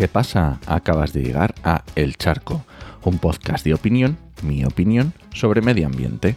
[0.00, 0.58] ¿Qué pasa?
[0.66, 2.64] Acabas de llegar a El Charco,
[3.04, 6.36] un podcast de opinión, mi opinión, sobre medio ambiente.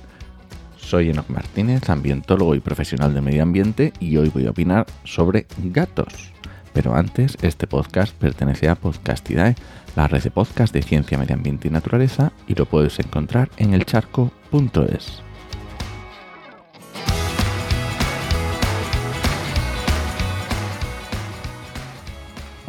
[0.75, 5.47] Soy Enoch Martínez, ambientólogo y profesional de medio ambiente, y hoy voy a opinar sobre
[5.59, 6.33] gatos.
[6.73, 9.55] Pero antes, este podcast pertenece a Podcastidae,
[9.95, 13.73] la red de podcast de ciencia, medio ambiente y naturaleza, y lo puedes encontrar en
[13.73, 15.23] elcharco.es.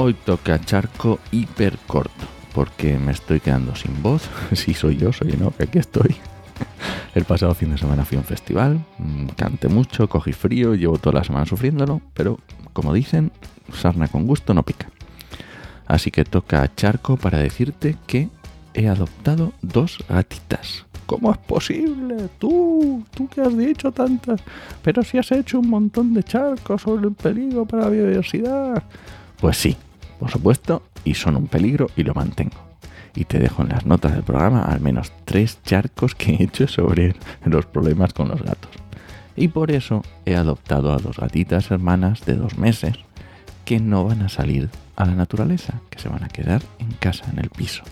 [0.05, 4.29] Hoy toca charco hiper corto, porque me estoy quedando sin voz.
[4.53, 6.15] Si soy yo, soy no, que aquí estoy.
[7.15, 10.99] El pasado fin de semana fui a un festival, mm, canté mucho, cogí frío, llevo
[10.99, 12.39] toda la semana sufriéndolo, pero
[12.75, 13.33] como dicen,
[13.73, 14.91] sarna con gusto no pica.
[15.87, 18.29] Así que toca charco para decirte que
[18.75, 20.85] he adoptado dos gatitas.
[21.07, 22.29] ¿Cómo es posible?
[22.39, 24.43] Tú, tú que has dicho tantas,
[24.83, 28.83] pero si has hecho un montón de charcos sobre el peligro para la biodiversidad.
[29.41, 29.77] Pues sí,
[30.19, 32.57] por supuesto, y son un peligro y lo mantengo.
[33.15, 36.67] Y te dejo en las notas del programa al menos tres charcos que he hecho
[36.67, 38.71] sobre los problemas con los gatos.
[39.37, 42.97] Y por eso he adoptado a dos gatitas hermanas de dos meses
[43.65, 47.25] que no van a salir a la naturaleza, que se van a quedar en casa,
[47.31, 47.83] en el piso.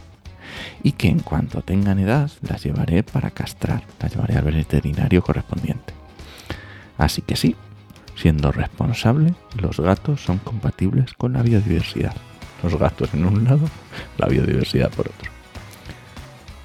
[0.83, 5.95] Y que en cuanto tengan edad las llevaré para castrar, las llevaré al veterinario correspondiente.
[6.99, 7.57] Así que sí,
[8.23, 12.15] siendo responsable, los gatos son compatibles con la biodiversidad.
[12.63, 13.69] Los gatos en un lado,
[14.17, 15.29] la biodiversidad por otro.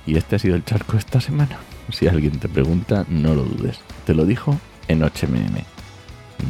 [0.06, 1.58] Y este ha sido el charco esta semana.
[1.92, 3.80] Si alguien te pregunta, no lo dudes.
[4.06, 4.56] Te lo dijo
[4.88, 5.64] en HMM.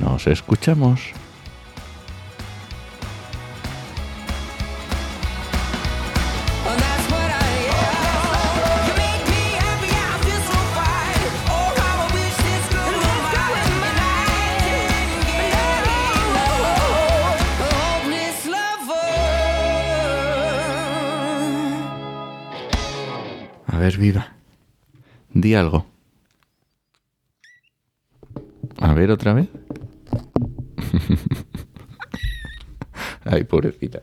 [0.02, 1.00] Nos escuchamos.
[23.78, 24.34] A ver, viva.
[25.30, 25.86] Di algo.
[28.80, 29.48] A ver otra vez.
[33.24, 34.02] Ay, pobrecita.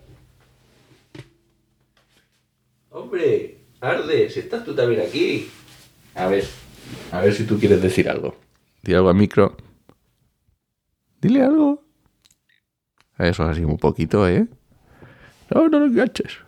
[2.91, 5.51] Hombre, Arde, si estás tú también aquí.
[6.15, 6.45] A ver,
[7.11, 8.37] a ver si tú quieres decir algo.
[8.81, 9.57] Di algo al micro.
[11.21, 11.83] Dile algo.
[13.19, 14.47] Eso así un poquito, ¿eh?
[15.51, 16.44] No, no lo enganches.